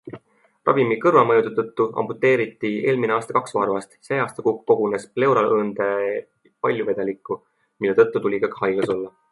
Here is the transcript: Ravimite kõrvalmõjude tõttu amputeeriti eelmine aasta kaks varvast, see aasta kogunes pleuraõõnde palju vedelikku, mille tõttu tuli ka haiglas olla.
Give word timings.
Ravimite 0.67 1.01
kõrvalmõjude 1.01 1.51
tõttu 1.59 1.85
amputeeriti 2.03 2.71
eelmine 2.93 3.15
aasta 3.17 3.35
kaks 3.37 3.55
varvast, 3.59 3.93
see 4.09 4.19
aasta 4.25 4.47
kogunes 4.71 5.07
pleuraõõnde 5.19 5.93
palju 6.67 6.91
vedelikku, 6.91 7.43
mille 7.85 8.01
tõttu 8.03 8.27
tuli 8.27 8.45
ka 8.47 8.55
haiglas 8.63 8.95
olla. 8.99 9.19